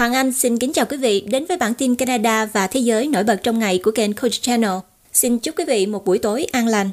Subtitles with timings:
[0.00, 3.08] Hoàng Anh xin kính chào quý vị đến với bản tin Canada và thế giới
[3.08, 4.70] nổi bật trong ngày của kênh Coach Channel.
[5.12, 6.90] Xin chúc quý vị một buổi tối an lành.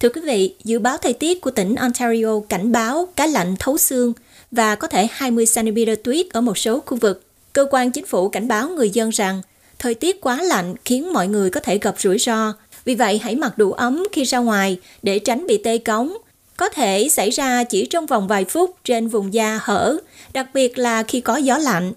[0.00, 3.78] Thưa quý vị, dự báo thời tiết của tỉnh Ontario cảnh báo cá lạnh thấu
[3.78, 4.12] xương
[4.50, 7.22] và có thể 20 cm tuyết ở một số khu vực.
[7.52, 9.42] Cơ quan chính phủ cảnh báo người dân rằng
[9.78, 12.52] thời tiết quá lạnh khiến mọi người có thể gặp rủi ro.
[12.84, 16.12] Vì vậy, hãy mặc đủ ấm khi ra ngoài để tránh bị tê cống.
[16.56, 19.96] Có thể xảy ra chỉ trong vòng vài phút trên vùng da hở,
[20.32, 21.92] đặc biệt là khi có gió lạnh.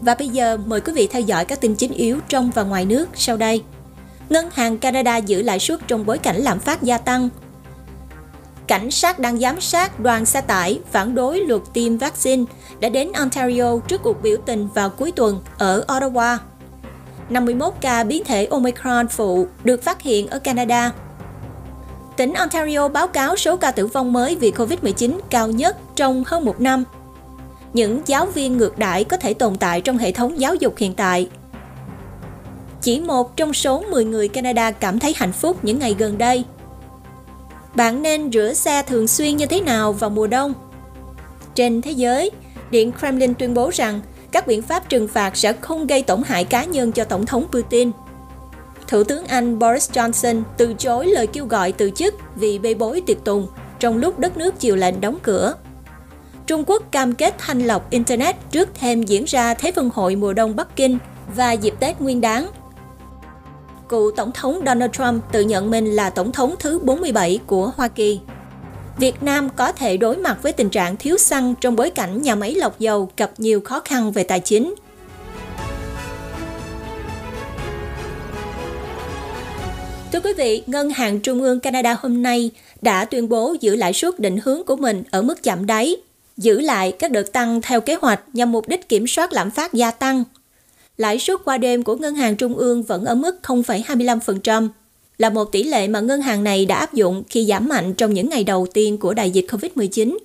[0.00, 2.84] Và bây giờ mời quý vị theo dõi các tin chính yếu trong và ngoài
[2.84, 3.62] nước sau đây.
[4.30, 7.28] Ngân hàng Canada giữ lãi suất trong bối cảnh lạm phát gia tăng.
[8.66, 12.44] Cảnh sát đang giám sát đoàn xe tải phản đối luật tiêm vaccine
[12.80, 16.38] đã đến Ontario trước cuộc biểu tình vào cuối tuần ở Ottawa.
[17.30, 20.92] 51 ca biến thể Omicron phụ được phát hiện ở Canada.
[22.16, 26.44] Tỉnh Ontario báo cáo số ca tử vong mới vì COVID-19 cao nhất trong hơn
[26.44, 26.84] một năm–
[27.72, 30.94] những giáo viên ngược đãi có thể tồn tại trong hệ thống giáo dục hiện
[30.94, 31.28] tại.
[32.82, 36.44] Chỉ một trong số 10 người Canada cảm thấy hạnh phúc những ngày gần đây.
[37.74, 40.54] Bạn nên rửa xe thường xuyên như thế nào vào mùa đông?
[41.54, 42.30] Trên thế giới,
[42.70, 44.00] Điện Kremlin tuyên bố rằng
[44.32, 47.46] các biện pháp trừng phạt sẽ không gây tổn hại cá nhân cho Tổng thống
[47.52, 47.90] Putin.
[48.88, 53.02] Thủ tướng Anh Boris Johnson từ chối lời kêu gọi từ chức vì bê bối
[53.06, 53.46] tiệc tùng
[53.78, 55.54] trong lúc đất nước chịu lệnh đóng cửa.
[56.48, 60.32] Trung Quốc cam kết thanh lọc Internet trước thêm diễn ra Thế vận hội mùa
[60.32, 60.98] đông Bắc Kinh
[61.36, 62.46] và dịp Tết Nguyên đáng.
[63.88, 67.88] Cựu Tổng thống Donald Trump tự nhận mình là Tổng thống thứ 47 của Hoa
[67.88, 68.20] Kỳ.
[68.98, 72.34] Việt Nam có thể đối mặt với tình trạng thiếu xăng trong bối cảnh nhà
[72.34, 74.74] máy lọc dầu gặp nhiều khó khăn về tài chính.
[80.12, 82.50] Thưa quý vị, Ngân hàng Trung ương Canada hôm nay
[82.82, 85.96] đã tuyên bố giữ lãi suất định hướng của mình ở mức chạm đáy
[86.38, 89.74] giữ lại các đợt tăng theo kế hoạch nhằm mục đích kiểm soát lạm phát
[89.74, 90.24] gia tăng.
[90.96, 94.68] Lãi suất qua đêm của Ngân hàng Trung ương vẫn ở mức 0,25%,
[95.18, 98.14] là một tỷ lệ mà ngân hàng này đã áp dụng khi giảm mạnh trong
[98.14, 100.18] những ngày đầu tiên của đại dịch COVID-19.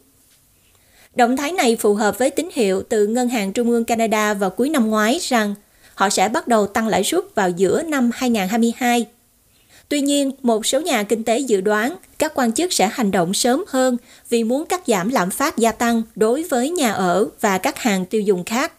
[1.16, 4.50] Động thái này phù hợp với tín hiệu từ Ngân hàng Trung ương Canada vào
[4.50, 5.56] cuối năm ngoái rằng
[5.96, 9.06] họ sẽ bắt đầu tăng lãi suất vào giữa năm 2022
[9.89, 13.33] Tuy nhiên, một số nhà kinh tế dự đoán các quan chức sẽ hành động
[13.33, 13.97] sớm hơn
[14.29, 18.05] vì muốn cắt giảm lạm phát gia tăng đối với nhà ở và các hàng
[18.05, 18.73] tiêu dùng khác.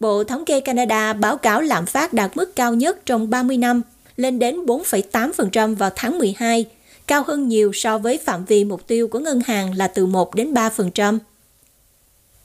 [0.00, 3.82] Bộ Thống kê Canada báo cáo lạm phát đạt mức cao nhất trong 30 năm,
[4.16, 6.64] lên đến 4,8% vào tháng 12,
[7.06, 10.34] cao hơn nhiều so với phạm vi mục tiêu của ngân hàng là từ 1
[10.34, 11.18] đến 3%.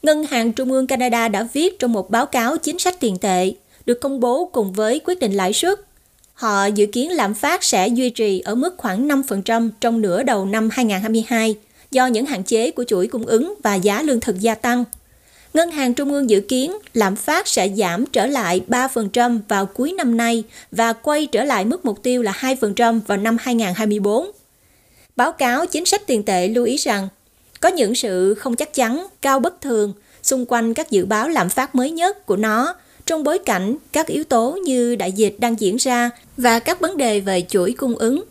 [0.01, 3.53] Ngân hàng Trung ương Canada đã viết trong một báo cáo chính sách tiền tệ,
[3.85, 5.86] được công bố cùng với quyết định lãi suất
[6.37, 10.45] Họ dự kiến lạm phát sẽ duy trì ở mức khoảng 5% trong nửa đầu
[10.45, 11.55] năm 2022
[11.91, 14.83] do những hạn chế của chuỗi cung ứng và giá lương thực gia tăng.
[15.53, 19.93] Ngân hàng Trung ương dự kiến lạm phát sẽ giảm trở lại 3% vào cuối
[19.97, 24.31] năm nay và quay trở lại mức mục tiêu là 2% vào năm 2024.
[25.15, 27.07] Báo cáo chính sách tiền tệ lưu ý rằng
[27.59, 29.93] có những sự không chắc chắn, cao bất thường
[30.23, 32.75] xung quanh các dự báo lạm phát mới nhất của nó
[33.07, 36.97] trong bối cảnh các yếu tố như đại dịch đang diễn ra và các vấn
[36.97, 38.23] đề về chuỗi cung ứng.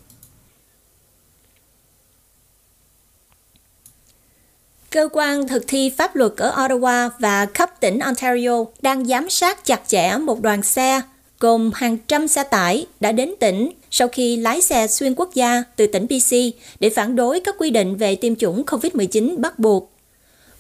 [4.91, 9.65] Cơ quan thực thi pháp luật ở Ottawa và khắp tỉnh Ontario đang giám sát
[9.65, 11.01] chặt chẽ một đoàn xe
[11.41, 15.63] gồm hàng trăm xe tải đã đến tỉnh sau khi lái xe xuyên quốc gia
[15.77, 16.37] từ tỉnh BC
[16.81, 19.91] để phản đối các quy định về tiêm chủng COVID-19 bắt buộc.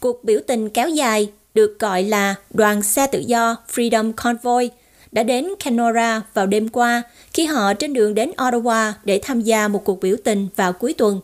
[0.00, 4.70] Cuộc biểu tình kéo dài được gọi là đoàn xe tự do Freedom Convoy,
[5.12, 7.02] đã đến Kenora vào đêm qua
[7.32, 10.94] khi họ trên đường đến Ottawa để tham gia một cuộc biểu tình vào cuối
[10.94, 11.20] tuần.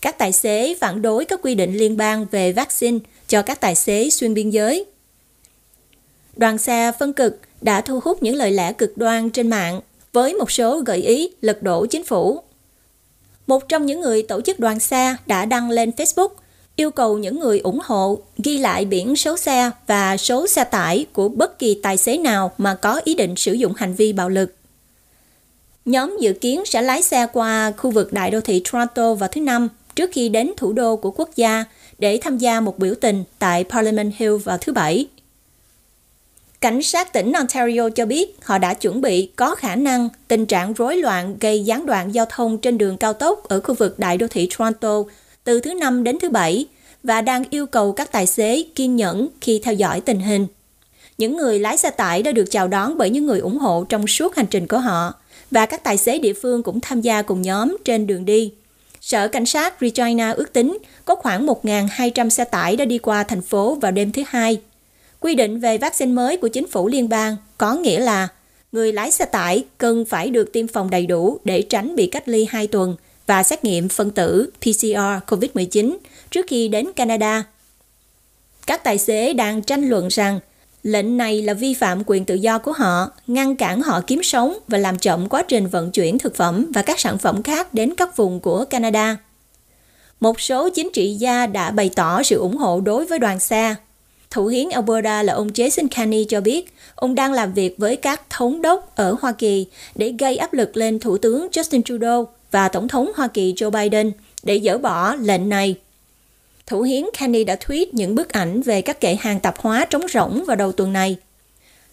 [0.00, 2.98] Các tài xế phản đối các quy định liên bang về vaccine
[3.28, 4.84] cho các tài xế xuyên biên giới.
[6.36, 9.80] Đoàn xe phân cực đã thu hút những lời lẽ cực đoan trên mạng
[10.12, 12.42] với một số gợi ý lật đổ chính phủ.
[13.46, 16.28] Một trong những người tổ chức đoàn xe đã đăng lên Facebook
[16.76, 21.06] yêu cầu những người ủng hộ ghi lại biển số xe và số xe tải
[21.12, 24.28] của bất kỳ tài xế nào mà có ý định sử dụng hành vi bạo
[24.28, 24.54] lực.
[25.84, 29.40] Nhóm dự kiến sẽ lái xe qua khu vực đại đô thị Toronto vào thứ
[29.40, 31.64] Năm, trước khi đến thủ đô của quốc gia,
[31.98, 35.06] để tham gia một biểu tình tại Parliament Hill vào thứ Bảy.
[36.60, 40.72] Cảnh sát tỉnh Ontario cho biết họ đã chuẩn bị có khả năng tình trạng
[40.72, 44.18] rối loạn gây gián đoạn giao thông trên đường cao tốc ở khu vực đại
[44.18, 45.02] đô thị Toronto
[45.44, 46.66] từ thứ năm đến thứ bảy
[47.02, 50.46] và đang yêu cầu các tài xế kiên nhẫn khi theo dõi tình hình.
[51.18, 54.06] Những người lái xe tải đã được chào đón bởi những người ủng hộ trong
[54.06, 55.14] suốt hành trình của họ
[55.50, 58.52] và các tài xế địa phương cũng tham gia cùng nhóm trên đường đi.
[59.00, 63.42] Sở Cảnh sát Regina ước tính có khoảng 1.200 xe tải đã đi qua thành
[63.42, 64.60] phố vào đêm thứ hai.
[65.20, 68.28] Quy định về vaccine mới của chính phủ liên bang có nghĩa là
[68.72, 72.28] người lái xe tải cần phải được tiêm phòng đầy đủ để tránh bị cách
[72.28, 72.96] ly 2 tuần
[73.26, 75.96] và xét nghiệm phân tử PCR COVID-19
[76.30, 77.44] trước khi đến Canada.
[78.66, 80.40] Các tài xế đang tranh luận rằng
[80.82, 84.58] lệnh này là vi phạm quyền tự do của họ, ngăn cản họ kiếm sống
[84.68, 87.94] và làm chậm quá trình vận chuyển thực phẩm và các sản phẩm khác đến
[87.96, 89.16] các vùng của Canada.
[90.20, 93.74] Một số chính trị gia đã bày tỏ sự ủng hộ đối với đoàn xe.
[94.30, 98.30] Thủ hiến Alberta là ông Jason Kenney cho biết ông đang làm việc với các
[98.30, 102.68] thống đốc ở Hoa Kỳ để gây áp lực lên Thủ tướng Justin Trudeau và
[102.68, 104.12] Tổng thống Hoa Kỳ Joe Biden
[104.42, 105.76] để dỡ bỏ lệnh này.
[106.66, 110.08] Thủ hiến Kenny đã tweet những bức ảnh về các kệ hàng tạp hóa trống
[110.08, 111.16] rỗng vào đầu tuần này.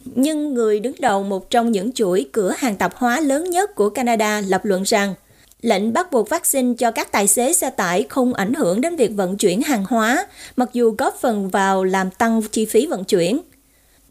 [0.06, 3.89] Nhưng người đứng đầu một trong những chuỗi cửa hàng tạp hóa lớn nhất của
[3.89, 5.13] Canada lập luận rằng
[5.61, 9.11] lệnh bắt buộc vaccine cho các tài xế xe tải không ảnh hưởng đến việc
[9.15, 13.39] vận chuyển hàng hóa, mặc dù góp phần vào làm tăng chi phí vận chuyển.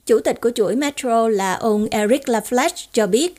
[0.07, 3.35] Chủ tịch của chuỗi Metro là ông Eric Laflash cho biết,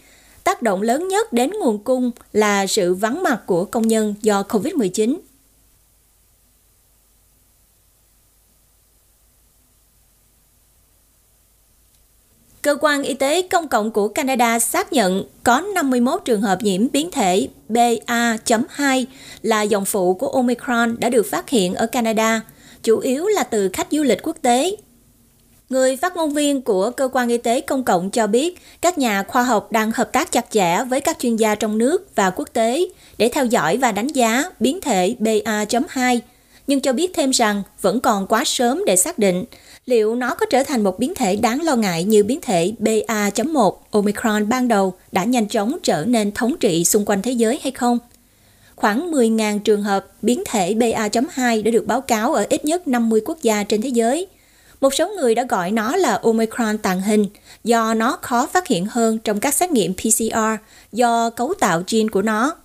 [0.49, 4.43] tác động lớn nhất đến nguồn cung là sự vắng mặt của công nhân do
[4.49, 5.17] COVID-19.
[12.61, 16.91] Cơ quan Y tế Công cộng của Canada xác nhận có 51 trường hợp nhiễm
[16.91, 19.05] biến thể BA.2
[19.41, 22.41] là dòng phụ của Omicron đã được phát hiện ở Canada,
[22.83, 24.75] chủ yếu là từ khách du lịch quốc tế.
[25.69, 29.24] Người phát ngôn viên của Cơ quan Y tế Công cộng cho biết các nhà
[29.24, 32.50] khoa học đang hợp tác chặt chẽ với các chuyên gia trong nước và quốc
[32.54, 32.86] tế
[33.18, 36.19] để theo dõi và đánh giá biến thể BA.2,
[36.68, 39.45] nhưng cho biết thêm rằng vẫn còn quá sớm để xác định
[39.86, 43.74] liệu nó có trở thành một biến thể đáng lo ngại như biến thể BA.1
[43.92, 47.71] Omicron ban đầu đã nhanh chóng trở nên thống trị xung quanh thế giới hay
[47.71, 48.00] không?
[48.75, 53.21] Khoảng 10.000 trường hợp biến thể BA.2 đã được báo cáo ở ít nhất 50
[53.25, 54.27] quốc gia trên thế giới.
[54.81, 57.27] Một số người đã gọi nó là Omicron tàng hình,
[57.63, 60.37] do nó khó phát hiện hơn trong các xét nghiệm PCR
[60.91, 62.55] do cấu tạo gene của nó.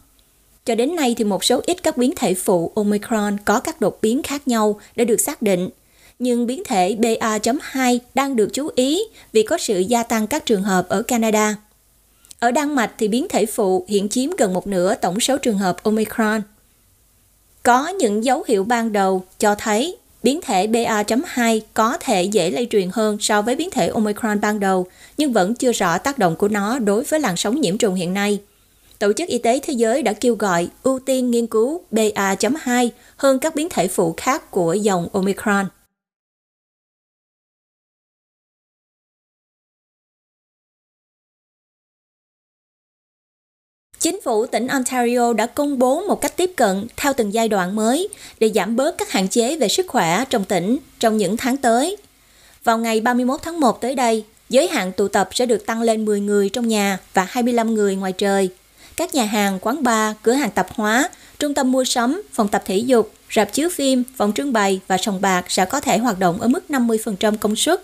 [0.64, 3.98] Cho đến nay thì một số ít các biến thể phụ Omicron có các đột
[4.02, 5.68] biến khác nhau đã được xác định–
[6.18, 9.00] nhưng biến thể BA.2 đang được chú ý
[9.32, 11.56] vì có sự gia tăng các trường hợp ở Canada.
[12.38, 15.58] Ở Đan Mạch thì biến thể phụ hiện chiếm gần một nửa tổng số trường
[15.58, 16.42] hợp Omicron.
[17.62, 22.66] Có những dấu hiệu ban đầu cho thấy biến thể BA.2 có thể dễ lây
[22.70, 24.86] truyền hơn so với biến thể Omicron ban đầu,
[25.16, 28.14] nhưng vẫn chưa rõ tác động của nó đối với làn sóng nhiễm trùng hiện
[28.14, 28.38] nay.
[28.98, 33.38] Tổ chức Y tế Thế giới đã kêu gọi ưu tiên nghiên cứu BA.2 hơn
[33.38, 35.66] các biến thể phụ khác của dòng Omicron.
[44.04, 47.76] Chính phủ tỉnh Ontario đã công bố một cách tiếp cận theo từng giai đoạn
[47.76, 48.08] mới
[48.40, 51.96] để giảm bớt các hạn chế về sức khỏe trong tỉnh trong những tháng tới.
[52.64, 56.04] Vào ngày 31 tháng 1 tới đây, giới hạn tụ tập sẽ được tăng lên
[56.04, 58.48] 10 người trong nhà và 25 người ngoài trời.
[58.96, 61.08] Các nhà hàng, quán bar, cửa hàng tạp hóa,
[61.38, 64.98] trung tâm mua sắm, phòng tập thể dục, rạp chiếu phim, phòng trưng bày và
[64.98, 67.82] sòng bạc sẽ có thể hoạt động ở mức 50% công suất.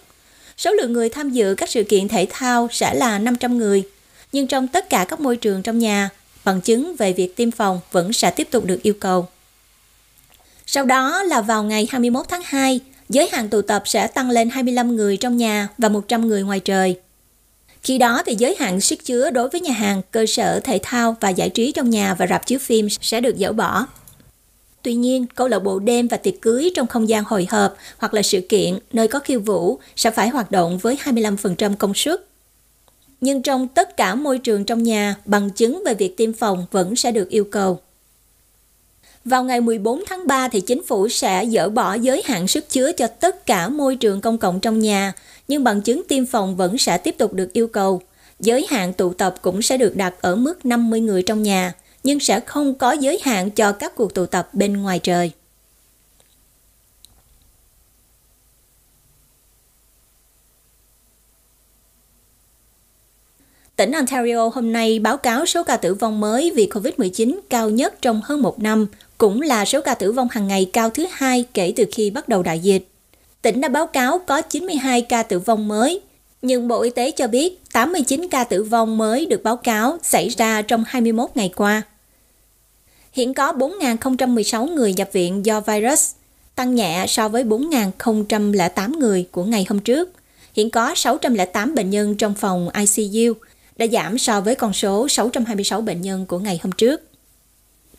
[0.56, 3.84] Số lượng người tham dự các sự kiện thể thao sẽ là 500 người
[4.32, 6.10] nhưng trong tất cả các môi trường trong nhà,
[6.44, 9.28] bằng chứng về việc tiêm phòng vẫn sẽ tiếp tục được yêu cầu.
[10.66, 14.50] Sau đó là vào ngày 21 tháng 2, giới hạn tụ tập sẽ tăng lên
[14.50, 17.00] 25 người trong nhà và 100 người ngoài trời.
[17.82, 21.16] Khi đó thì giới hạn sức chứa đối với nhà hàng, cơ sở thể thao
[21.20, 23.86] và giải trí trong nhà và rạp chiếu phim sẽ được dỡ bỏ.
[24.82, 28.14] Tuy nhiên, câu lạc bộ đêm và tiệc cưới trong không gian hồi hộp hoặc
[28.14, 32.29] là sự kiện nơi có khiêu vũ sẽ phải hoạt động với 25% công suất
[33.20, 36.96] nhưng trong tất cả môi trường trong nhà, bằng chứng về việc tiêm phòng vẫn
[36.96, 37.80] sẽ được yêu cầu.
[39.24, 42.92] Vào ngày 14 tháng 3 thì chính phủ sẽ dỡ bỏ giới hạn sức chứa
[42.92, 45.12] cho tất cả môi trường công cộng trong nhà,
[45.48, 48.02] nhưng bằng chứng tiêm phòng vẫn sẽ tiếp tục được yêu cầu.
[48.40, 51.72] Giới hạn tụ tập cũng sẽ được đặt ở mức 50 người trong nhà,
[52.02, 55.32] nhưng sẽ không có giới hạn cho các cuộc tụ tập bên ngoài trời.
[63.80, 67.94] Tỉnh Ontario hôm nay báo cáo số ca tử vong mới vì COVID-19 cao nhất
[68.02, 68.86] trong hơn một năm,
[69.18, 72.28] cũng là số ca tử vong hàng ngày cao thứ hai kể từ khi bắt
[72.28, 72.88] đầu đại dịch.
[73.42, 76.00] Tỉnh đã báo cáo có 92 ca tử vong mới,
[76.42, 80.28] nhưng Bộ Y tế cho biết 89 ca tử vong mới được báo cáo xảy
[80.28, 81.82] ra trong 21 ngày qua.
[83.12, 86.10] Hiện có 4.016 người nhập viện do virus,
[86.54, 90.12] tăng nhẹ so với 4.008 người của ngày hôm trước.
[90.54, 93.34] Hiện có 608 bệnh nhân trong phòng ICU,
[93.80, 97.02] đã giảm so với con số 626 bệnh nhân của ngày hôm trước.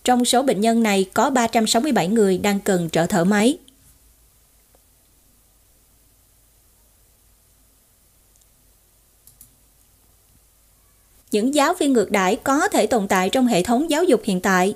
[0.03, 3.57] Trong số bệnh nhân này có 367 người đang cần trợ thở máy.
[11.31, 14.41] Những giáo viên ngược đãi có thể tồn tại trong hệ thống giáo dục hiện
[14.41, 14.73] tại.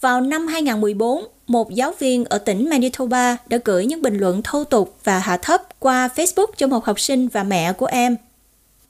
[0.00, 4.64] Vào năm 2014, một giáo viên ở tỉnh Manitoba đã gửi những bình luận thô
[4.64, 8.16] tục và hạ thấp qua Facebook cho một học sinh và mẹ của em–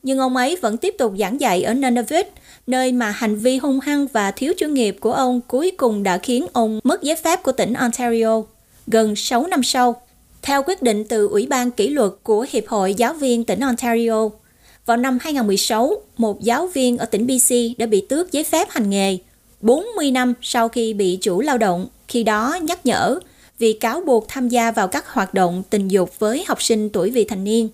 [0.07, 2.27] nhưng ông ấy vẫn tiếp tục giảng dạy ở Nunavut,
[2.67, 6.19] nơi mà hành vi hung hăng và thiếu chuyên nghiệp của ông cuối cùng đã
[6.19, 8.43] khiến ông mất giấy phép của tỉnh Ontario
[8.87, 10.03] gần 6 năm sau.
[10.43, 14.29] Theo quyết định từ Ủy ban kỷ luật của Hiệp hội Giáo viên tỉnh Ontario,
[14.87, 18.91] vào năm 2016, một giáo viên ở tỉnh BC đã bị tước giấy phép hành
[18.91, 19.19] nghề
[19.61, 23.19] 40 năm sau khi bị chủ lao động khi đó nhắc nhở
[23.59, 27.11] vì cáo buộc tham gia vào các hoạt động tình dục với học sinh tuổi
[27.11, 27.69] vị thành niên.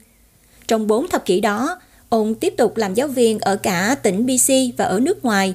[0.69, 1.79] Trong 4 thập kỷ đó,
[2.13, 5.55] ông tiếp tục làm giáo viên ở cả tỉnh BC và ở nước ngoài.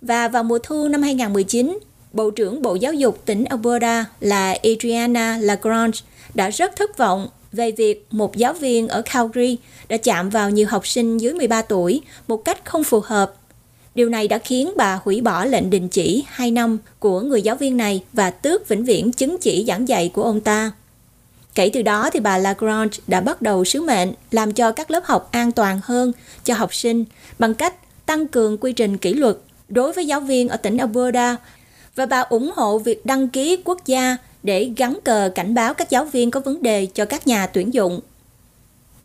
[0.00, 1.78] Và vào mùa thu năm 2019,
[2.12, 5.98] Bộ trưởng Bộ Giáo dục tỉnh Alberta là Adriana Lagrange
[6.34, 9.56] đã rất thất vọng về việc một giáo viên ở Calgary
[9.88, 13.34] đã chạm vào nhiều học sinh dưới 13 tuổi một cách không phù hợp
[13.94, 17.56] Điều này đã khiến bà hủy bỏ lệnh đình chỉ 2 năm của người giáo
[17.56, 20.72] viên này và tước vĩnh viễn chứng chỉ giảng dạy của ông ta.
[21.54, 25.04] Kể từ đó thì bà Lagrange đã bắt đầu sứ mệnh làm cho các lớp
[25.04, 26.12] học an toàn hơn
[26.44, 27.04] cho học sinh
[27.38, 27.74] bằng cách
[28.06, 29.36] tăng cường quy trình kỷ luật
[29.68, 31.36] đối với giáo viên ở tỉnh Alberta
[31.96, 35.90] và bà ủng hộ việc đăng ký quốc gia để gắn cờ cảnh báo các
[35.90, 38.00] giáo viên có vấn đề cho các nhà tuyển dụng.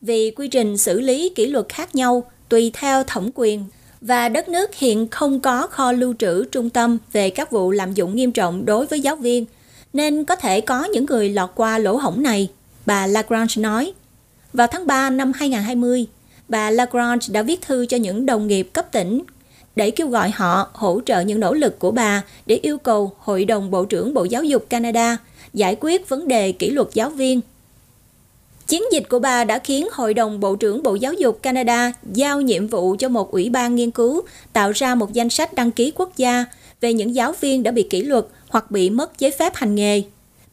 [0.01, 3.63] Vì quy trình xử lý kỷ luật khác nhau tùy theo thẩm quyền
[4.01, 7.93] và đất nước hiện không có kho lưu trữ trung tâm về các vụ lạm
[7.93, 9.45] dụng nghiêm trọng đối với giáo viên,
[9.95, 12.49] nên có thể có những người lọt qua lỗ hổng này,
[12.85, 13.93] bà Lagrange nói.
[14.53, 16.05] Vào tháng 3 năm 2020,
[16.49, 19.21] bà Lagrange đã viết thư cho những đồng nghiệp cấp tỉnh
[19.75, 23.45] để kêu gọi họ hỗ trợ những nỗ lực của bà để yêu cầu Hội
[23.45, 25.17] đồng Bộ trưởng Bộ Giáo dục Canada
[25.53, 27.41] giải quyết vấn đề kỷ luật giáo viên
[28.67, 32.41] Chiến dịch của bà đã khiến Hội đồng Bộ trưởng Bộ Giáo dục Canada giao
[32.41, 34.21] nhiệm vụ cho một ủy ban nghiên cứu
[34.53, 36.45] tạo ra một danh sách đăng ký quốc gia
[36.81, 38.25] về những giáo viên đã bị kỷ luật
[38.55, 40.03] hoặc bị mất giấy phép hành nghề.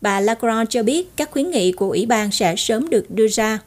[0.01, 3.59] Bà Lagrange cho biết các khuyến nghị của ủy ban sẽ sớm được đưa ra.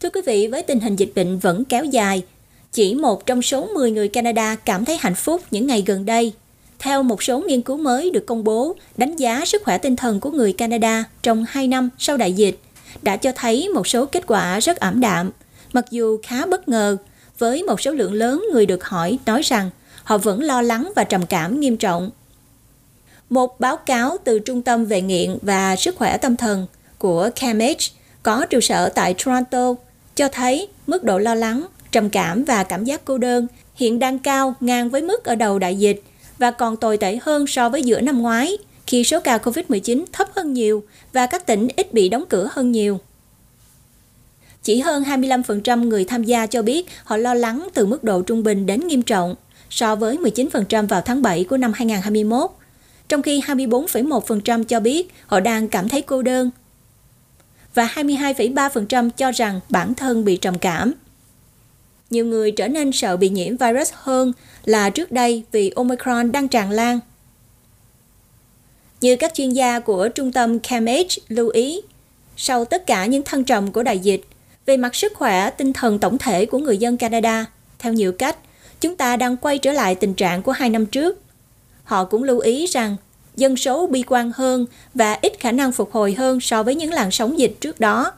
[0.00, 2.22] Thưa quý vị, với tình hình dịch bệnh vẫn kéo dài,
[2.72, 6.32] chỉ một trong số 10 người Canada cảm thấy hạnh phúc những ngày gần đây.
[6.78, 10.20] Theo một số nghiên cứu mới được công bố, đánh giá sức khỏe tinh thần
[10.20, 12.58] của người Canada trong 2 năm sau đại dịch
[13.02, 15.30] đã cho thấy một số kết quả rất ảm đạm,
[15.72, 16.96] mặc dù khá bất ngờ,
[17.38, 19.70] với một số lượng lớn người được hỏi nói rằng
[20.04, 22.10] họ vẫn lo lắng và trầm cảm nghiêm trọng.
[23.30, 26.66] Một báo cáo từ Trung tâm về nghiện và sức khỏe tâm thần
[26.98, 27.78] của CAMH
[28.22, 29.74] có trụ sở tại Toronto
[30.14, 34.18] cho thấy mức độ lo lắng trầm cảm và cảm giác cô đơn hiện đang
[34.18, 36.02] cao ngang với mức ở đầu đại dịch
[36.38, 40.28] và còn tồi tệ hơn so với giữa năm ngoái khi số ca COVID-19 thấp
[40.36, 42.98] hơn nhiều và các tỉnh ít bị đóng cửa hơn nhiều.
[44.62, 48.42] Chỉ hơn 25% người tham gia cho biết họ lo lắng từ mức độ trung
[48.42, 49.34] bình đến nghiêm trọng
[49.70, 52.50] so với 19% vào tháng 7 của năm 2021,
[53.08, 56.50] trong khi 24,1% cho biết họ đang cảm thấy cô đơn
[57.74, 60.92] và 22,3% cho rằng bản thân bị trầm cảm
[62.12, 64.32] nhiều người trở nên sợ bị nhiễm virus hơn
[64.64, 67.00] là trước đây vì Omicron đang tràn lan.
[69.00, 71.80] Như các chuyên gia của trung tâm CAMH lưu ý,
[72.36, 74.24] sau tất cả những thăng trầm của đại dịch,
[74.66, 77.46] về mặt sức khỏe tinh thần tổng thể của người dân Canada,
[77.78, 78.36] theo nhiều cách,
[78.80, 81.20] chúng ta đang quay trở lại tình trạng của hai năm trước.
[81.84, 82.96] Họ cũng lưu ý rằng
[83.36, 86.92] dân số bi quan hơn và ít khả năng phục hồi hơn so với những
[86.92, 88.12] làn sóng dịch trước đó.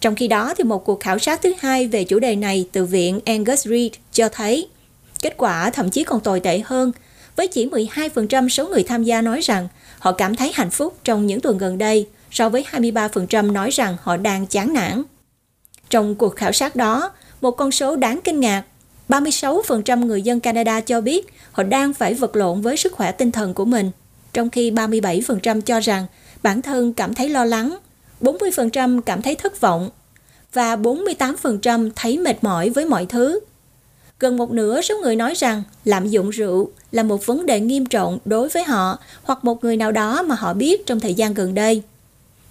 [0.00, 2.84] Trong khi đó, thì một cuộc khảo sát thứ hai về chủ đề này từ
[2.84, 4.68] viện Angus Reid cho thấy
[5.22, 6.92] kết quả thậm chí còn tồi tệ hơn,
[7.36, 9.68] với chỉ 12% số người tham gia nói rằng
[9.98, 13.96] họ cảm thấy hạnh phúc trong những tuần gần đây, so với 23% nói rằng
[14.02, 15.02] họ đang chán nản.
[15.92, 18.62] Trong cuộc khảo sát đó, một con số đáng kinh ngạc,
[19.08, 23.32] 36% người dân Canada cho biết họ đang phải vật lộn với sức khỏe tinh
[23.32, 23.90] thần của mình,
[24.32, 26.06] trong khi 37% cho rằng
[26.42, 27.76] bản thân cảm thấy lo lắng
[28.20, 29.90] 40% cảm thấy thất vọng
[30.52, 33.40] và 48% thấy mệt mỏi với mọi thứ.
[34.18, 37.86] Gần một nửa số người nói rằng lạm dụng rượu là một vấn đề nghiêm
[37.86, 41.34] trọng đối với họ hoặc một người nào đó mà họ biết trong thời gian
[41.34, 41.82] gần đây.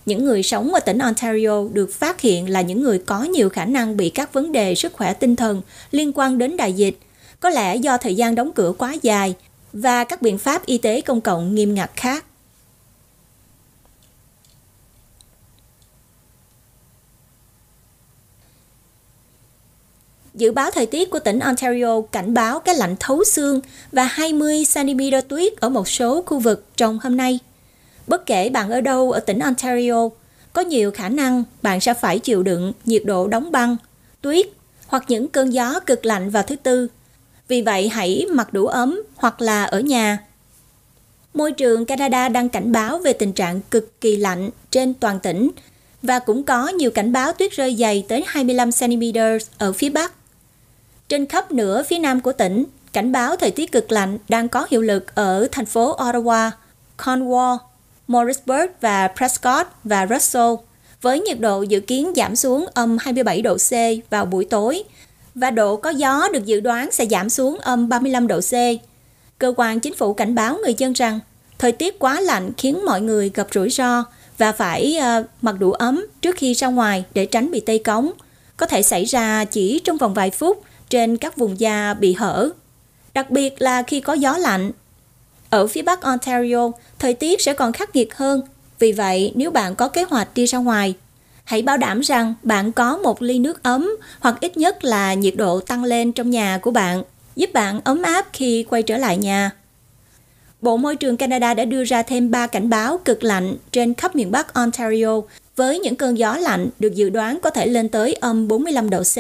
[0.05, 3.65] Những người sống ở tỉnh Ontario được phát hiện là những người có nhiều khả
[3.65, 6.97] năng bị các vấn đề sức khỏe tinh thần liên quan đến đại dịch,
[7.39, 9.35] có lẽ do thời gian đóng cửa quá dài
[9.73, 12.25] và các biện pháp y tế công cộng nghiêm ngặt khác.
[20.33, 24.63] Dự báo thời tiết của tỉnh Ontario cảnh báo cái lạnh thấu xương và 20
[24.73, 27.39] cm tuyết ở một số khu vực trong hôm nay.
[28.07, 30.09] Bất kể bạn ở đâu ở tỉnh Ontario,
[30.53, 33.77] có nhiều khả năng bạn sẽ phải chịu đựng nhiệt độ đóng băng,
[34.21, 34.47] tuyết
[34.87, 36.87] hoặc những cơn gió cực lạnh vào thứ tư.
[37.47, 40.19] Vì vậy hãy mặc đủ ấm hoặc là ở nhà.
[41.33, 45.51] Môi trường Canada đang cảnh báo về tình trạng cực kỳ lạnh trên toàn tỉnh
[46.01, 49.17] và cũng có nhiều cảnh báo tuyết rơi dày tới 25 cm
[49.57, 50.13] ở phía Bắc.
[51.09, 54.67] Trên khắp nửa phía nam của tỉnh, cảnh báo thời tiết cực lạnh đang có
[54.69, 56.51] hiệu lực ở thành phố Ottawa,
[56.97, 57.57] Cornwall,
[58.11, 60.53] Morrisburg và Prescott và Russell,
[61.01, 63.71] với nhiệt độ dự kiến giảm xuống âm 27 độ C
[64.09, 64.83] vào buổi tối
[65.35, 68.53] và độ có gió được dự đoán sẽ giảm xuống âm 35 độ C.
[69.37, 71.19] Cơ quan chính phủ cảnh báo người dân rằng
[71.59, 74.03] thời tiết quá lạnh khiến mọi người gặp rủi ro
[74.37, 78.11] và phải uh, mặc đủ ấm trước khi ra ngoài để tránh bị tây cống.
[78.57, 82.49] Có thể xảy ra chỉ trong vòng vài phút trên các vùng da bị hở,
[83.13, 84.71] đặc biệt là khi có gió lạnh.
[85.51, 88.41] Ở phía Bắc Ontario, thời tiết sẽ còn khắc nghiệt hơn.
[88.79, 90.93] Vì vậy, nếu bạn có kế hoạch đi ra ngoài,
[91.43, 95.33] hãy bảo đảm rằng bạn có một ly nước ấm hoặc ít nhất là nhiệt
[95.37, 97.03] độ tăng lên trong nhà của bạn,
[97.35, 99.51] giúp bạn ấm áp khi quay trở lại nhà.
[100.61, 104.15] Bộ Môi trường Canada đã đưa ra thêm 3 cảnh báo cực lạnh trên khắp
[104.15, 105.21] miền Bắc Ontario
[105.55, 109.03] với những cơn gió lạnh được dự đoán có thể lên tới âm 45 độ
[109.03, 109.17] C.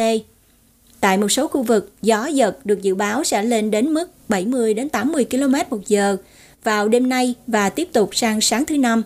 [1.01, 4.73] Tại một số khu vực, gió giật được dự báo sẽ lên đến mức 70
[4.73, 6.17] đến 80 km một giờ
[6.63, 9.03] vào đêm nay và tiếp tục sang sáng thứ năm.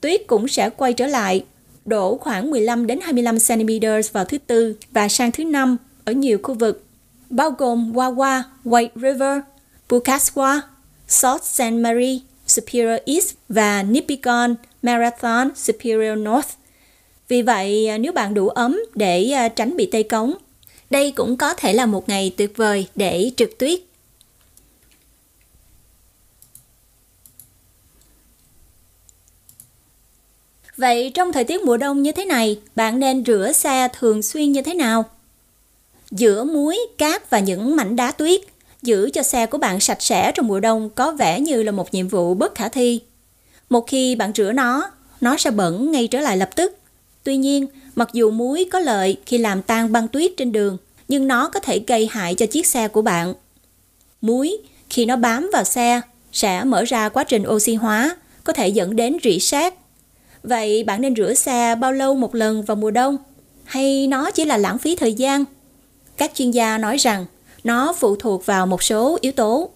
[0.00, 1.44] Tuyết cũng sẽ quay trở lại,
[1.84, 6.38] đổ khoảng 15 đến 25 cm vào thứ tư và sang thứ năm ở nhiều
[6.42, 6.84] khu vực,
[7.30, 9.38] bao gồm Wawa, White River,
[9.88, 10.60] Bukaswa,
[11.08, 11.72] South St.
[11.72, 16.48] Marie, Superior East và Nipigon, Marathon, Superior North.
[17.28, 20.34] Vì vậy, à, nếu bạn đủ ấm để à, tránh bị tê cống,
[20.90, 23.80] đây cũng có thể là một ngày tuyệt vời để trượt tuyết.
[30.76, 34.52] Vậy trong thời tiết mùa đông như thế này, bạn nên rửa xe thường xuyên
[34.52, 35.04] như thế nào?
[36.10, 38.40] Giữa muối, cát và những mảnh đá tuyết,
[38.82, 41.94] giữ cho xe của bạn sạch sẽ trong mùa đông có vẻ như là một
[41.94, 43.00] nhiệm vụ bất khả thi.
[43.70, 46.79] Một khi bạn rửa nó, nó sẽ bẩn ngay trở lại lập tức.
[47.24, 50.76] Tuy nhiên, mặc dù muối có lợi khi làm tan băng tuyết trên đường,
[51.08, 53.34] nhưng nó có thể gây hại cho chiếc xe của bạn.
[54.20, 54.58] Muối,
[54.90, 56.00] khi nó bám vào xe,
[56.32, 59.74] sẽ mở ra quá trình oxy hóa, có thể dẫn đến rỉ sét.
[60.42, 63.16] Vậy bạn nên rửa xe bao lâu một lần vào mùa đông?
[63.64, 65.44] Hay nó chỉ là lãng phí thời gian?
[66.16, 67.26] Các chuyên gia nói rằng
[67.64, 69.70] nó phụ thuộc vào một số yếu tố.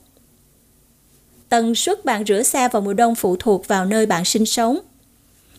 [1.49, 4.79] Tần suất bạn rửa xe vào mùa đông phụ thuộc vào nơi bạn sinh sống.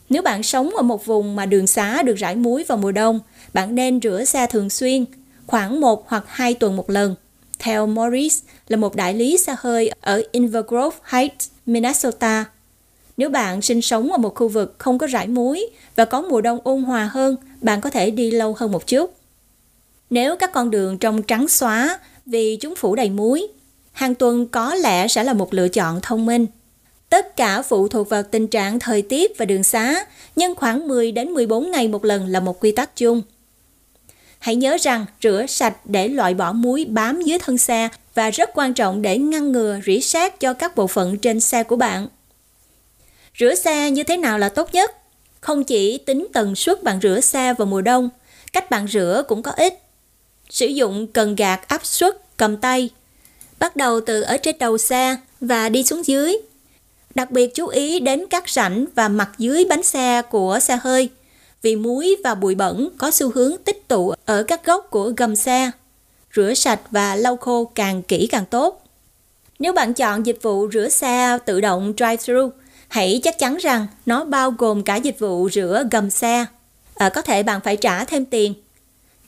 [0.09, 3.19] Nếu bạn sống ở một vùng mà đường xá được rải muối vào mùa đông,
[3.53, 5.05] bạn nên rửa xe thường xuyên,
[5.47, 7.15] khoảng một hoặc hai tuần một lần.
[7.59, 12.45] Theo Morris là một đại lý xe hơi ở Invergrove Heights, Minnesota.
[13.17, 16.41] Nếu bạn sinh sống ở một khu vực không có rải muối và có mùa
[16.41, 19.13] đông ôn hòa hơn, bạn có thể đi lâu hơn một chút.
[20.09, 23.47] Nếu các con đường trông trắng xóa vì chúng phủ đầy muối,
[23.91, 26.45] hàng tuần có lẽ sẽ là một lựa chọn thông minh.
[27.15, 31.11] Tất cả phụ thuộc vào tình trạng thời tiết và đường xá, nhưng khoảng 10
[31.11, 33.21] đến 14 ngày một lần là một quy tắc chung.
[34.39, 38.49] Hãy nhớ rằng rửa sạch để loại bỏ muối bám dưới thân xe và rất
[38.53, 42.07] quan trọng để ngăn ngừa rỉ sét cho các bộ phận trên xe của bạn.
[43.39, 44.91] Rửa xe như thế nào là tốt nhất?
[45.41, 48.09] Không chỉ tính tần suất bạn rửa xe vào mùa đông,
[48.53, 49.81] cách bạn rửa cũng có ích.
[50.49, 52.89] Sử dụng cần gạt áp suất cầm tay.
[53.59, 56.37] Bắt đầu từ ở trên đầu xe và đi xuống dưới.
[57.15, 61.09] Đặc biệt chú ý đến các rãnh và mặt dưới bánh xe của xe hơi
[61.61, 65.35] vì muối và bụi bẩn có xu hướng tích tụ ở các góc của gầm
[65.35, 65.71] xe.
[66.35, 68.83] Rửa sạch và lau khô càng kỹ càng tốt.
[69.59, 72.49] Nếu bạn chọn dịch vụ rửa xe tự động drive-thru,
[72.87, 76.45] hãy chắc chắn rằng nó bao gồm cả dịch vụ rửa gầm xe.
[76.95, 78.53] À, có thể bạn phải trả thêm tiền.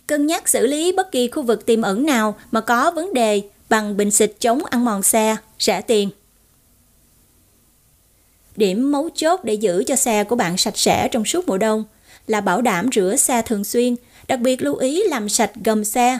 [0.07, 3.41] Cân nhắc xử lý bất kỳ khu vực tiềm ẩn nào mà có vấn đề
[3.69, 6.09] bằng bình xịt chống ăn mòn xe, rẻ tiền.
[8.57, 11.83] Điểm mấu chốt để giữ cho xe của bạn sạch sẽ trong suốt mùa đông
[12.27, 13.95] là bảo đảm rửa xe thường xuyên,
[14.27, 16.19] đặc biệt lưu ý làm sạch gầm xe.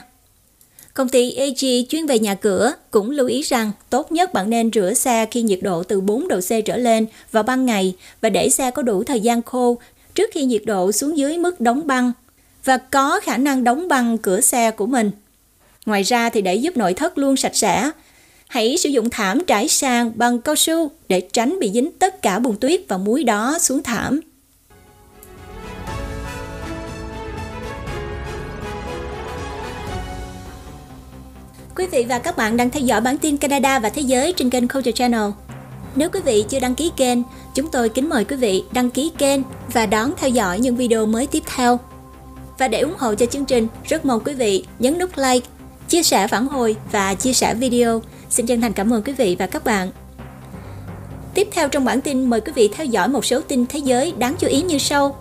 [0.94, 4.70] Công ty AG chuyên về nhà cửa cũng lưu ý rằng tốt nhất bạn nên
[4.74, 8.30] rửa xe khi nhiệt độ từ 4 độ C trở lên vào ban ngày và
[8.30, 9.78] để xe có đủ thời gian khô
[10.14, 12.12] trước khi nhiệt độ xuống dưới mức đóng băng
[12.64, 15.10] và có khả năng đóng băng cửa xe của mình.
[15.86, 17.90] Ngoài ra thì để giúp nội thất luôn sạch sẽ,
[18.48, 22.38] hãy sử dụng thảm trải sàn bằng cao su để tránh bị dính tất cả
[22.38, 24.20] bùn tuyết và muối đó xuống thảm.
[31.76, 34.50] Quý vị và các bạn đang theo dõi bản tin Canada và Thế giới trên
[34.50, 35.30] kênh Culture Channel.
[35.96, 37.18] Nếu quý vị chưa đăng ký kênh,
[37.54, 39.40] chúng tôi kính mời quý vị đăng ký kênh
[39.72, 41.80] và đón theo dõi những video mới tiếp theo.
[42.58, 45.46] Và để ủng hộ cho chương trình, rất mong quý vị nhấn nút like,
[45.88, 48.02] chia sẻ phản hồi và chia sẻ video.
[48.30, 49.90] Xin chân thành cảm ơn quý vị và các bạn.
[51.34, 54.12] Tiếp theo trong bản tin, mời quý vị theo dõi một số tin thế giới
[54.18, 55.16] đáng chú ý như sau.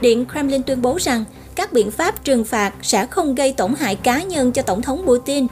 [0.00, 3.96] Điện Kremlin tuyên bố rằng các biện pháp trừng phạt sẽ không gây tổn hại
[3.96, 5.46] cá nhân cho Tổng thống Putin.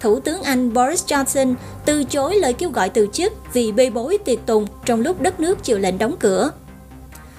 [0.00, 4.18] Thủ tướng Anh Boris Johnson từ chối lời kêu gọi từ chức vì bê bối
[4.24, 6.50] tiệc tùng trong lúc đất nước chịu lệnh đóng cửa.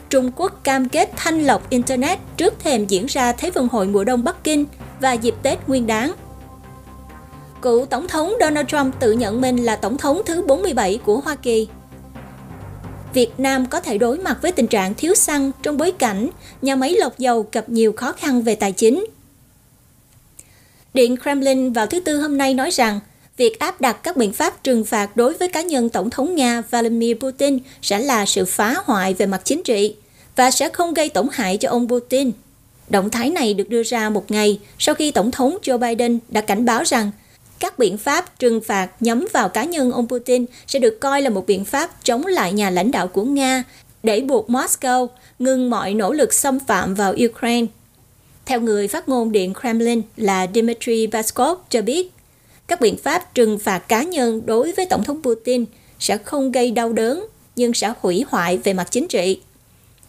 [0.09, 4.03] Trung Quốc cam kết thanh lọc Internet trước thềm diễn ra Thế vận hội mùa
[4.03, 4.65] đông Bắc Kinh
[4.99, 6.13] và dịp Tết Nguyên đáng.
[7.67, 11.35] Cựu Tổng thống Donald Trump tự nhận mình là Tổng thống thứ 47 của Hoa
[11.35, 11.67] Kỳ.
[13.13, 16.29] Việt Nam có thể đối mặt với tình trạng thiếu xăng trong bối cảnh
[16.61, 19.05] nhà máy lọc dầu gặp nhiều khó khăn về tài chính.
[20.93, 22.99] Điện Kremlin vào thứ Tư hôm nay nói rằng,
[23.37, 26.61] việc áp đặt các biện pháp trừng phạt đối với cá nhân Tổng thống Nga
[26.69, 29.95] Vladimir Putin sẽ là sự phá hoại về mặt chính trị
[30.35, 32.31] và sẽ không gây tổn hại cho ông Putin.
[32.89, 36.41] Động thái này được đưa ra một ngày sau khi Tổng thống Joe Biden đã
[36.41, 37.11] cảnh báo rằng
[37.59, 41.29] các biện pháp trừng phạt nhắm vào cá nhân ông Putin sẽ được coi là
[41.29, 43.63] một biện pháp chống lại nhà lãnh đạo của Nga
[44.03, 45.07] để buộc Moscow
[45.39, 47.65] ngừng mọi nỗ lực xâm phạm vào Ukraine.
[48.45, 52.11] Theo người phát ngôn Điện Kremlin là Dmitry Peskov cho biết,
[52.67, 55.65] các biện pháp trừng phạt cá nhân đối với Tổng thống Putin
[55.99, 59.39] sẽ không gây đau đớn nhưng sẽ hủy hoại về mặt chính trị.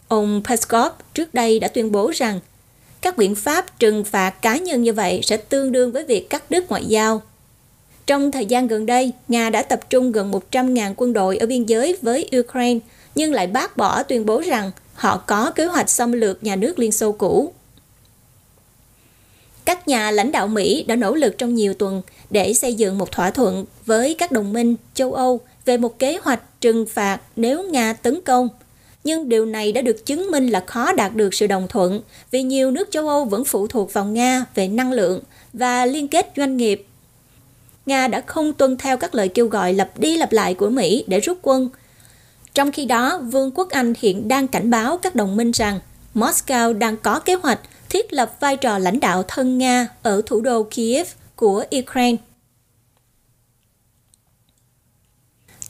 [0.07, 2.39] Ông Peskov trước đây đã tuyên bố rằng
[3.01, 6.51] các biện pháp trừng phạt cá nhân như vậy sẽ tương đương với việc cắt
[6.51, 7.21] đứt ngoại giao.
[8.09, 11.65] Trong thời gian gần đây, Nga đã tập trung gần 100.000 quân đội ở biên
[11.65, 12.79] giới với Ukraine,
[13.15, 16.79] nhưng lại bác bỏ tuyên bố rằng họ có kế hoạch xâm lược nhà nước
[16.79, 17.53] Liên Xô cũ.
[19.65, 23.11] Các nhà lãnh đạo Mỹ đã nỗ lực trong nhiều tuần để xây dựng một
[23.11, 27.69] thỏa thuận với các đồng minh châu Âu về một kế hoạch trừng phạt nếu
[27.69, 28.49] Nga tấn công.
[29.03, 32.43] Nhưng điều này đã được chứng minh là khó đạt được sự đồng thuận vì
[32.43, 35.21] nhiều nước châu Âu vẫn phụ thuộc vào Nga về năng lượng
[35.53, 36.85] và liên kết doanh nghiệp
[37.89, 41.03] Nga đã không tuân theo các lời kêu gọi lặp đi lặp lại của Mỹ
[41.07, 41.69] để rút quân.
[42.53, 45.79] Trong khi đó, Vương quốc Anh hiện đang cảnh báo các đồng minh rằng
[46.15, 50.41] Moscow đang có kế hoạch thiết lập vai trò lãnh đạo thân Nga ở thủ
[50.41, 52.17] đô Kiev của Ukraine.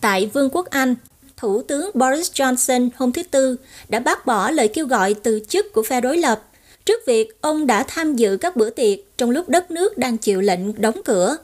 [0.01, 0.95] Tại Vương quốc Anh,
[1.37, 3.55] Thủ tướng Boris Johnson hôm thứ Tư
[3.89, 6.41] đã bác bỏ lời kêu gọi từ chức của phe đối lập
[6.85, 10.41] trước việc ông đã tham dự các bữa tiệc trong lúc đất nước đang chịu
[10.41, 11.37] lệnh đóng cửa.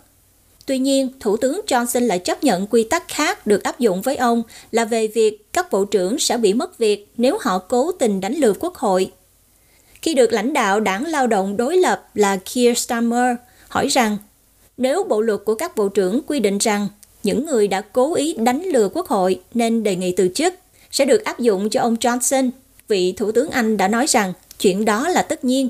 [0.66, 4.16] Tuy nhiên, Thủ tướng Johnson lại chấp nhận quy tắc khác được áp dụng với
[4.16, 8.22] ông là về việc các bộ trưởng sẽ bị mất việc nếu họ cố tình
[8.22, 9.12] đánh lừa quốc hội.
[10.02, 13.36] Khi được lãnh đạo đảng lao động đối lập là Keir Starmer
[13.68, 14.18] hỏi rằng
[14.78, 16.88] nếu bộ luật của các bộ trưởng quy định rằng
[17.24, 20.54] những người đã cố ý đánh lừa quốc hội nên đề nghị từ chức
[20.92, 22.50] sẽ được áp dụng cho ông Johnson,
[22.88, 25.70] vị Thủ tướng Anh đã nói rằng chuyện đó là tất nhiên.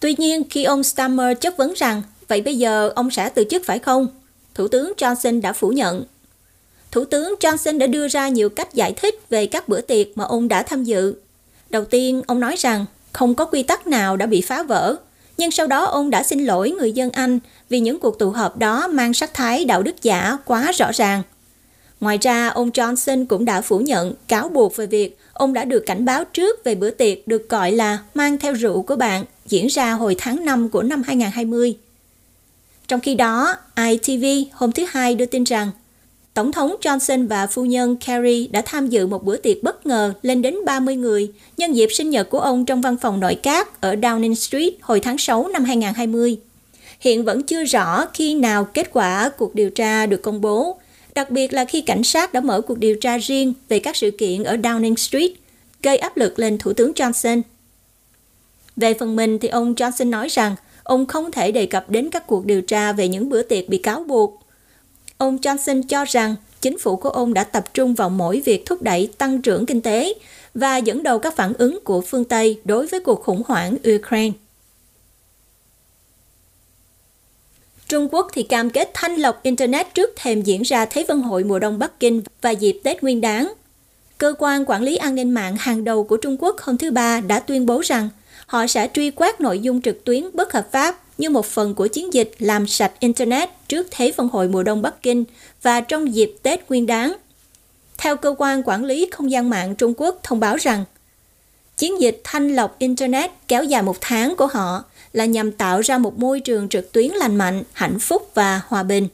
[0.00, 3.62] Tuy nhiên, khi ông Starmer chất vấn rằng Vậy bây giờ ông sẽ từ chức
[3.66, 4.08] phải không?
[4.54, 6.04] Thủ tướng Johnson đã phủ nhận.
[6.90, 10.24] Thủ tướng Johnson đã đưa ra nhiều cách giải thích về các bữa tiệc mà
[10.24, 11.14] ông đã tham dự.
[11.70, 14.96] Đầu tiên, ông nói rằng không có quy tắc nào đã bị phá vỡ,
[15.38, 17.38] nhưng sau đó ông đã xin lỗi người dân Anh
[17.68, 21.22] vì những cuộc tụ họp đó mang sắc thái đạo đức giả quá rõ ràng.
[22.00, 25.86] Ngoài ra, ông Johnson cũng đã phủ nhận cáo buộc về việc ông đã được
[25.86, 29.66] cảnh báo trước về bữa tiệc được gọi là mang theo rượu của bạn diễn
[29.66, 31.76] ra hồi tháng 5 của năm 2020.
[32.90, 35.70] Trong khi đó, ITV hôm thứ Hai đưa tin rằng
[36.34, 40.12] Tổng thống Johnson và phu nhân Kerry đã tham dự một bữa tiệc bất ngờ
[40.22, 43.80] lên đến 30 người nhân dịp sinh nhật của ông trong văn phòng nội các
[43.80, 46.36] ở Downing Street hồi tháng 6 năm 2020.
[47.00, 50.78] Hiện vẫn chưa rõ khi nào kết quả cuộc điều tra được công bố,
[51.14, 54.10] đặc biệt là khi cảnh sát đã mở cuộc điều tra riêng về các sự
[54.10, 55.30] kiện ở Downing Street,
[55.82, 57.42] gây áp lực lên Thủ tướng Johnson.
[58.76, 60.56] Về phần mình thì ông Johnson nói rằng
[60.90, 63.78] ông không thể đề cập đến các cuộc điều tra về những bữa tiệc bị
[63.78, 64.42] cáo buộc.
[65.18, 68.82] Ông Johnson cho rằng chính phủ của ông đã tập trung vào mỗi việc thúc
[68.82, 70.14] đẩy tăng trưởng kinh tế
[70.54, 74.36] và dẫn đầu các phản ứng của phương Tây đối với cuộc khủng hoảng Ukraine.
[77.88, 81.44] Trung Quốc thì cam kết thanh lọc Internet trước thềm diễn ra Thế vận hội
[81.44, 83.52] mùa đông Bắc Kinh và dịp Tết Nguyên đáng.
[84.18, 87.20] Cơ quan quản lý an ninh mạng hàng đầu của Trung Quốc hôm thứ Ba
[87.20, 88.08] đã tuyên bố rằng
[88.50, 91.86] họ sẽ truy quét nội dung trực tuyến bất hợp pháp như một phần của
[91.86, 95.24] chiến dịch làm sạch Internet trước Thế vận hội mùa đông Bắc Kinh
[95.62, 97.16] và trong dịp Tết Nguyên đáng.
[97.98, 100.84] Theo cơ quan quản lý không gian mạng Trung Quốc thông báo rằng,
[101.76, 105.98] chiến dịch thanh lọc Internet kéo dài một tháng của họ là nhằm tạo ra
[105.98, 109.08] một môi trường trực tuyến lành mạnh, hạnh phúc và hòa bình.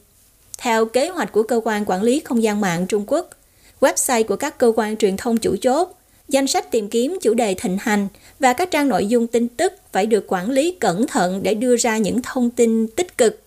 [0.57, 3.29] Theo kế hoạch của Cơ quan Quản lý Không gian mạng Trung Quốc,
[3.79, 5.97] website của các cơ quan truyền thông chủ chốt,
[6.27, 8.07] danh sách tìm kiếm chủ đề thịnh hành
[8.39, 11.77] và các trang nội dung tin tức phải được quản lý cẩn thận để đưa
[11.77, 13.41] ra những thông tin tích cực.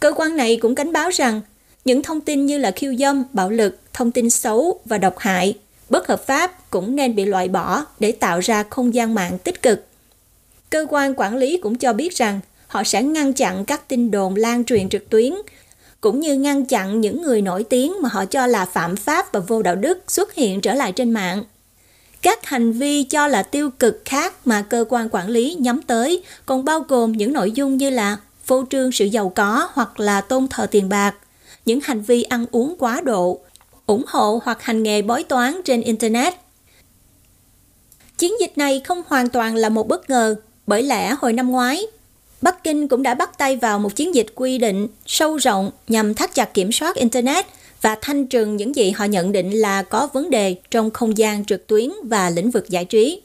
[0.00, 1.40] Cơ quan này cũng cảnh báo rằng
[1.84, 5.54] những thông tin như là khiêu dâm, bạo lực, thông tin xấu và độc hại,
[5.90, 9.62] bất hợp pháp cũng nên bị loại bỏ để tạo ra không gian mạng tích
[9.62, 9.84] cực.
[10.70, 14.36] Cơ quan quản lý cũng cho biết rằng họ sẽ ngăn chặn các tin đồn
[14.36, 15.32] lan truyền trực tuyến
[16.00, 19.40] cũng như ngăn chặn những người nổi tiếng mà họ cho là phạm pháp và
[19.40, 21.44] vô đạo đức xuất hiện trở lại trên mạng.
[22.26, 26.22] Các hành vi cho là tiêu cực khác mà cơ quan quản lý nhắm tới
[26.46, 30.20] còn bao gồm những nội dung như là phô trương sự giàu có hoặc là
[30.20, 31.14] tôn thờ tiền bạc,
[31.64, 33.40] những hành vi ăn uống quá độ,
[33.86, 36.34] ủng hộ hoặc hành nghề bói toán trên Internet.
[38.18, 40.34] Chiến dịch này không hoàn toàn là một bất ngờ,
[40.66, 41.86] bởi lẽ hồi năm ngoái,
[42.42, 46.14] Bắc Kinh cũng đã bắt tay vào một chiến dịch quy định sâu rộng nhằm
[46.14, 47.46] thắt chặt kiểm soát Internet
[47.82, 51.44] và thanh trừng những gì họ nhận định là có vấn đề trong không gian
[51.44, 53.22] trực tuyến và lĩnh vực giải trí.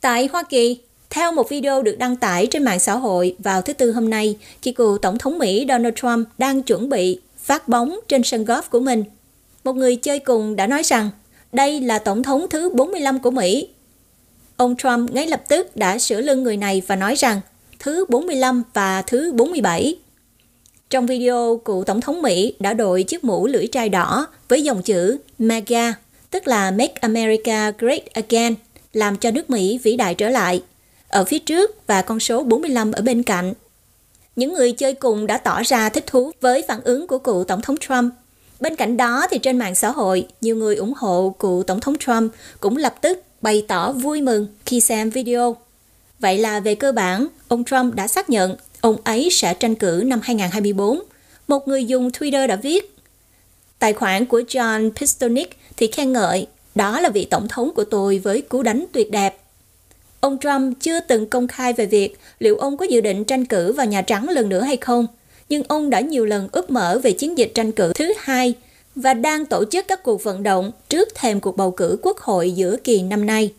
[0.00, 3.72] Tại Hoa Kỳ, theo một video được đăng tải trên mạng xã hội vào thứ
[3.72, 7.98] Tư hôm nay, khi cựu Tổng thống Mỹ Donald Trump đang chuẩn bị phát bóng
[8.08, 9.04] trên sân golf của mình,
[9.64, 11.10] một người chơi cùng đã nói rằng
[11.52, 13.68] đây là Tổng thống thứ 45 của Mỹ.
[14.58, 17.40] Ông Trump ngay lập tức đã sửa lưng người này và nói rằng
[17.78, 19.96] thứ 45 và thứ 47.
[20.90, 24.82] Trong video, cựu Tổng thống Mỹ đã đội chiếc mũ lưỡi trai đỏ với dòng
[24.82, 25.94] chữ MAGA,
[26.30, 28.54] tức là Make America Great Again,
[28.92, 30.62] làm cho nước Mỹ vĩ đại trở lại,
[31.08, 33.54] ở phía trước và con số 45 ở bên cạnh.
[34.36, 37.60] Những người chơi cùng đã tỏ ra thích thú với phản ứng của cựu Tổng
[37.60, 38.12] thống Trump.
[38.60, 41.98] Bên cạnh đó thì trên mạng xã hội, nhiều người ủng hộ cựu Tổng thống
[41.98, 45.56] Trump cũng lập tức bày tỏ vui mừng khi xem video.
[46.18, 50.02] Vậy là về cơ bản, ông Trump đã xác nhận ông ấy sẽ tranh cử
[50.06, 51.00] năm 2024.
[51.48, 52.98] Một người dùng Twitter đã viết,
[53.78, 58.18] Tài khoản của John Pistonic thì khen ngợi đó là vị tổng thống của tôi
[58.18, 59.38] với cú đánh tuyệt đẹp.
[60.20, 63.72] Ông Trump chưa từng công khai về việc liệu ông có dự định tranh cử
[63.72, 65.06] vào Nhà Trắng lần nữa hay không,
[65.48, 68.54] nhưng ông đã nhiều lần úp mở về chiến dịch tranh cử thứ hai
[69.00, 72.50] và đang tổ chức các cuộc vận động trước thềm cuộc bầu cử quốc hội
[72.50, 73.52] giữa kỳ năm nay.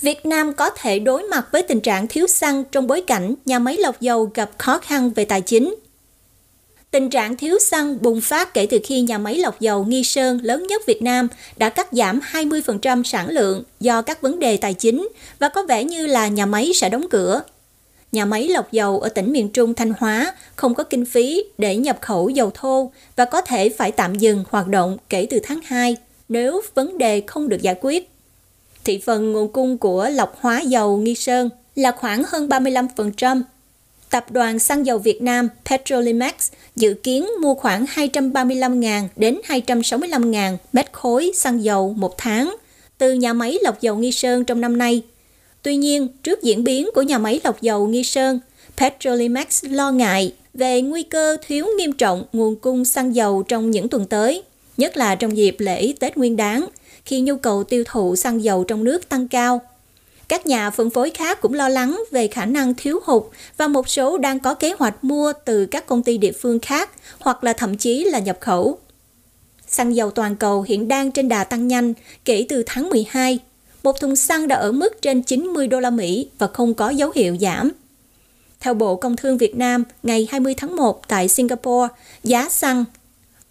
[0.00, 3.58] Việt Nam có thể đối mặt với tình trạng thiếu xăng trong bối cảnh nhà
[3.58, 5.74] máy lọc dầu gặp khó khăn về tài chính.
[6.90, 10.40] Tình trạng thiếu xăng bùng phát kể từ khi nhà máy lọc dầu Nghi Sơn
[10.42, 14.74] lớn nhất Việt Nam đã cắt giảm 20% sản lượng do các vấn đề tài
[14.74, 17.42] chính và có vẻ như là nhà máy sẽ đóng cửa.
[18.12, 21.76] Nhà máy lọc dầu ở tỉnh miền Trung Thanh Hóa không có kinh phí để
[21.76, 25.60] nhập khẩu dầu thô và có thể phải tạm dừng hoạt động kể từ tháng
[25.64, 25.96] 2
[26.28, 28.10] nếu vấn đề không được giải quyết.
[28.84, 33.42] Thị phần nguồn cung của lọc hóa dầu Nghi Sơn là khoảng hơn 35%,
[34.10, 36.34] Tập đoàn Xăng dầu Việt Nam Petrolimax
[36.76, 42.56] dự kiến mua khoảng 235.000 đến 265.000 mét khối xăng dầu một tháng
[42.98, 45.02] từ nhà máy lọc dầu Nghi Sơn trong năm nay.
[45.62, 48.40] Tuy nhiên, trước diễn biến của nhà máy lọc dầu Nghi Sơn,
[48.76, 53.88] PetroliMax lo ngại về nguy cơ thiếu nghiêm trọng nguồn cung xăng dầu trong những
[53.88, 54.42] tuần tới,
[54.76, 56.64] nhất là trong dịp lễ Tết Nguyên đán,
[57.04, 59.60] khi nhu cầu tiêu thụ xăng dầu trong nước tăng cao
[60.30, 63.22] các nhà phân phối khác cũng lo lắng về khả năng thiếu hụt
[63.56, 66.90] và một số đang có kế hoạch mua từ các công ty địa phương khác
[67.18, 68.78] hoặc là thậm chí là nhập khẩu.
[69.66, 71.94] Xăng dầu toàn cầu hiện đang trên đà tăng nhanh
[72.24, 73.38] kể từ tháng 12.
[73.82, 77.12] Một thùng xăng đã ở mức trên 90 đô la Mỹ và không có dấu
[77.14, 77.70] hiệu giảm.
[78.60, 81.88] Theo Bộ Công Thương Việt Nam, ngày 20 tháng 1 tại Singapore,
[82.24, 82.84] giá xăng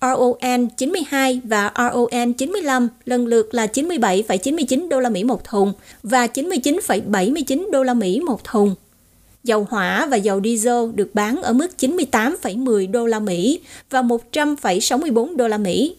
[0.02, 6.26] RON 92 và RON 95 lần lượt là 97,99 đô la Mỹ một thùng và
[6.26, 8.76] 99,79 đô la Mỹ một thùng.
[9.44, 15.36] Dầu hỏa và dầu diesel được bán ở mức 98,10 đô la Mỹ và 100,64
[15.36, 15.96] đô la Mỹ.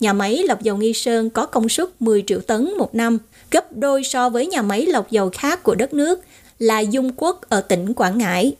[0.00, 3.18] Nhà máy lọc dầu Nghi Sơn có công suất 10 triệu tấn một năm,
[3.50, 6.24] gấp đôi so với nhà máy lọc dầu khác của đất nước
[6.58, 8.54] là Dung Quốc ở tỉnh Quảng Ngãi.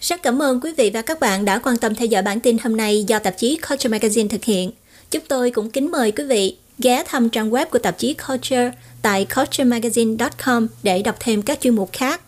[0.00, 2.56] Rất cảm ơn quý vị và các bạn đã quan tâm theo dõi bản tin
[2.58, 4.70] hôm nay do tạp chí Culture Magazine thực hiện.
[5.10, 8.72] Chúng tôi cũng kính mời quý vị ghé thăm trang web của tạp chí Culture
[9.02, 12.20] tại culturemagazine.com để đọc thêm các chuyên mục khác.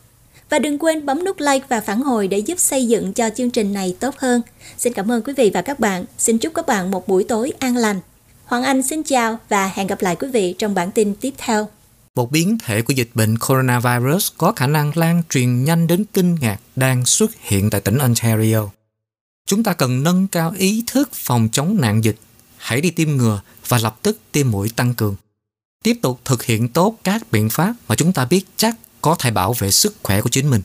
[0.52, 3.50] Và đừng quên bấm nút like và phản hồi để giúp xây dựng cho chương
[3.50, 4.42] trình này tốt hơn.
[4.78, 6.04] Xin cảm ơn quý vị và các bạn.
[6.18, 8.00] Xin chúc các bạn một buổi tối an lành.
[8.44, 11.68] Hoàng Anh xin chào và hẹn gặp lại quý vị trong bản tin tiếp theo.
[12.14, 16.36] một biến thể của dịch bệnh coronavirus có khả năng lan truyền nhanh đến kinh
[16.40, 18.68] ngạc đang xuất hiện tại tỉnh Ontario.
[19.46, 22.16] Chúng ta cần nâng cao ý thức phòng chống nạn dịch,
[22.56, 25.16] hãy đi tiêm ngừa và lập tức tiêm mũi tăng cường.
[25.84, 29.30] Tiếp tục thực hiện tốt các biện pháp mà chúng ta biết chắc có thể
[29.30, 30.62] bảo vệ sức khỏe của chính mình.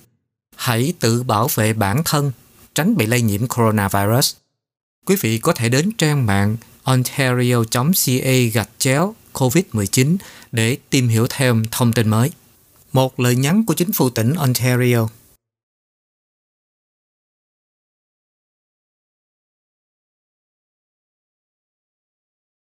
[0.56, 2.32] Hãy tự bảo vệ bản thân,
[2.76, 4.36] tránh bị lây nhiễm coronavirus.
[5.06, 10.17] Quý vị có thể đến trang mạng ontario.ca gạch chéo COVID-19
[10.52, 12.32] để tìm hiểu thêm thông tin mới.
[12.93, 15.08] Một lời nhắn của chính phủ tỉnh Ontario